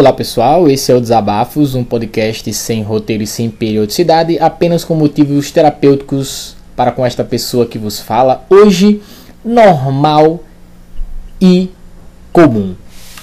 [0.00, 4.94] Olá pessoal, esse é o Desabafos, um podcast sem roteiro e sem periodicidade, apenas com
[4.94, 8.42] motivos terapêuticos para com esta pessoa que vos fala.
[8.48, 9.02] Hoje,
[9.44, 10.40] normal
[11.38, 11.68] e
[12.32, 12.74] comum.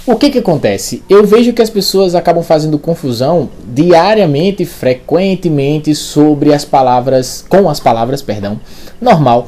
[0.05, 1.01] O que que acontece?
[1.09, 7.80] Eu vejo que as pessoas acabam fazendo confusão diariamente, frequentemente sobre as palavras, com as
[7.80, 8.59] palavras, perdão,
[9.02, 9.48] normal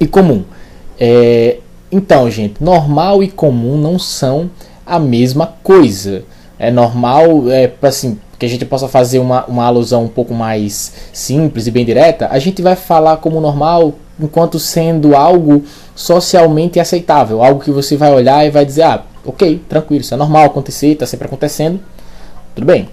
[0.00, 0.42] e comum.
[0.98, 1.58] É,
[1.92, 4.50] então, gente, normal e comum não são
[4.84, 6.24] a mesma coisa.
[6.60, 10.92] É normal, é assim, que a gente possa fazer uma, uma alusão um pouco mais
[11.12, 17.42] simples e bem direta, a gente vai falar como normal enquanto sendo algo socialmente aceitável,
[17.42, 20.88] algo que você vai olhar e vai dizer, ah, ok, tranquilo, isso é normal acontecer,
[20.88, 21.80] está sempre acontecendo,
[22.54, 22.88] tudo bem.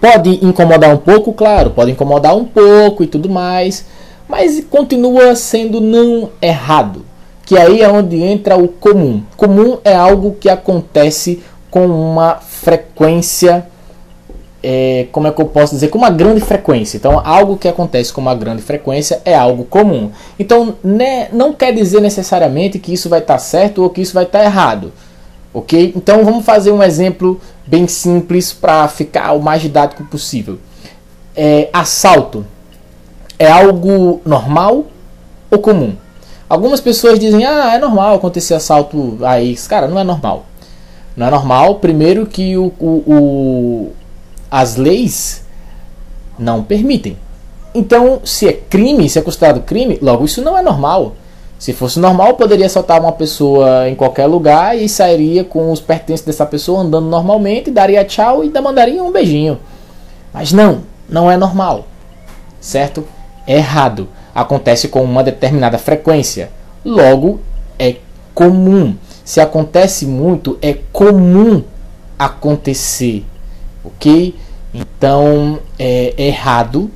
[0.00, 3.84] Pode incomodar um pouco, claro, pode incomodar um pouco e tudo mais,
[4.26, 7.04] mas continua sendo não errado
[7.50, 9.24] que aí é onde entra o comum.
[9.36, 13.66] Comum é algo que acontece com uma frequência,
[14.62, 16.96] é, como é que eu posso dizer, com uma grande frequência.
[16.98, 20.10] Então, algo que acontece com uma grande frequência é algo comum.
[20.38, 24.12] Então, né, não quer dizer necessariamente que isso vai estar tá certo ou que isso
[24.12, 24.92] vai estar tá errado.
[25.52, 25.92] Ok?
[25.96, 30.58] Então, vamos fazer um exemplo bem simples para ficar o mais didático possível.
[31.34, 32.44] É, assalto
[33.38, 34.84] é algo normal
[35.50, 35.94] ou comum?
[36.48, 39.56] Algumas pessoas dizem, ah, é normal acontecer assalto aí.
[39.68, 40.44] Cara, não é normal.
[41.16, 43.92] Não é normal, primeiro que o, o, o,
[44.50, 45.44] as leis
[46.38, 47.16] não permitem.
[47.74, 51.14] Então, se é crime, se é considerado crime, logo isso não é normal.
[51.58, 56.24] Se fosse normal, poderia assaltar uma pessoa em qualquer lugar e sairia com os pertences
[56.24, 59.58] dessa pessoa andando normalmente, daria tchau e mandaria um beijinho.
[60.32, 61.86] Mas não, não é normal.
[62.60, 63.04] Certo?
[63.46, 66.50] É errado acontece com uma determinada frequência.
[66.84, 67.40] Logo,
[67.78, 67.96] é
[68.34, 68.96] comum.
[69.24, 71.62] Se acontece muito, é comum
[72.18, 73.24] acontecer.
[73.84, 74.34] Ok?
[74.74, 76.90] Então, é errado.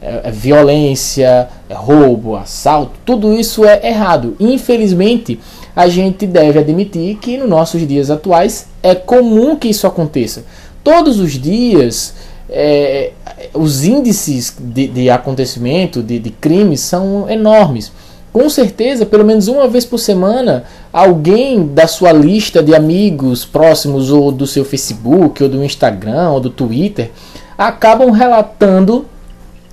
[0.00, 4.36] É, é violência, é roubo, assalto, tudo isso é errado.
[4.38, 5.40] Infelizmente,
[5.74, 10.44] a gente deve admitir que nos nossos dias atuais é comum que isso aconteça.
[10.84, 12.14] Todos os dias
[12.48, 13.12] é,
[13.52, 17.92] os índices de, de acontecimento, de, de crimes, são enormes.
[18.32, 24.10] Com certeza, pelo menos uma vez por semana, alguém da sua lista de amigos próximos,
[24.10, 27.10] ou do seu Facebook, ou do Instagram, ou do Twitter,
[27.56, 29.06] acabam relatando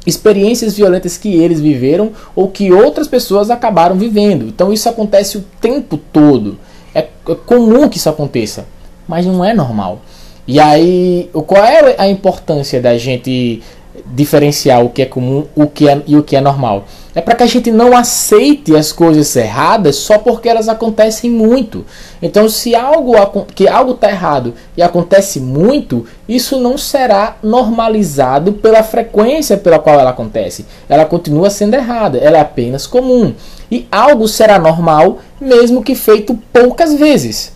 [0.05, 4.45] experiências violentas que eles viveram ou que outras pessoas acabaram vivendo.
[4.47, 6.57] Então isso acontece o tempo todo.
[6.94, 8.65] É, é comum que isso aconteça,
[9.07, 10.01] mas não é normal.
[10.47, 13.63] E aí, qual é a importância da gente
[14.06, 16.85] diferenciar o que é comum o que é, e o que é normal?
[17.13, 21.85] É para que a gente não aceite as coisas erradas só porque elas acontecem muito.
[22.22, 23.13] Então, se algo
[23.56, 29.97] que algo está errado e acontece muito, isso não será normalizado pela frequência pela qual
[29.97, 30.66] ela acontece.
[30.89, 33.33] Ela continua sendo errada, ela é apenas comum.
[33.72, 37.53] E algo será normal mesmo que feito poucas vezes.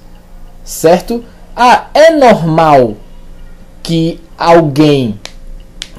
[0.64, 1.24] Certo?
[1.56, 2.96] Ah, é normal
[3.84, 5.20] que alguém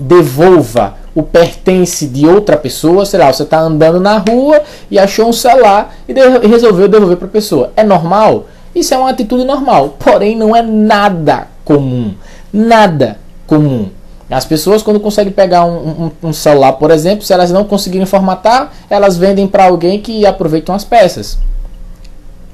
[0.00, 5.28] devolva o pertence de outra pessoa, sei lá, você está andando na rua e achou
[5.28, 7.72] um celular e, de resolveu devolver para a pessoa.
[7.76, 8.46] É normal?
[8.74, 12.14] Isso é uma atitude normal, porém não é nada comum.
[12.52, 13.88] Nada comum.
[14.30, 18.06] As pessoas, quando conseguem pegar um, um, um celular, por exemplo, se elas não conseguirem
[18.06, 21.36] formatar, elas vendem para alguém que aproveitam as peças.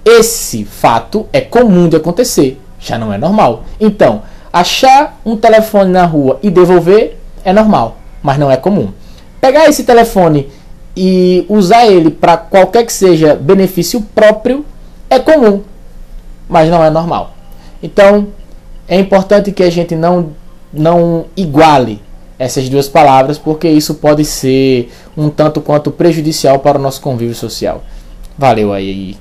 [0.03, 3.65] Esse fato é comum de acontecer já não é normal.
[3.81, 7.16] Então, achar um telefone na rua e devolver
[7.47, 8.89] é normal, mas não é comum.
[9.41, 10.49] Pegar esse telefone
[10.97, 14.67] e usar ele para qualquer que seja benefício próprio
[15.09, 15.63] é comum,
[16.49, 17.35] mas não é normal.
[17.81, 18.27] Então,
[18.89, 20.31] é importante que a gente não
[20.73, 22.03] não iguale
[22.39, 27.35] essas duas palavras, porque isso pode ser um tanto quanto prejudicial para o nosso convívio
[27.35, 27.83] social.
[28.37, 29.17] Valeu aí.